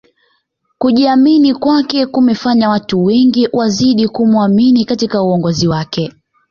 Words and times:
kujiamini 0.77 1.53
kwake 1.55 2.05
kumefanya 2.05 2.69
watu 2.69 3.03
wengi 3.03 3.49
wazidi 3.53 4.07
kumuamini 4.09 4.85
katika 4.85 5.23
uongozi 5.23 5.67
wake 5.67 6.13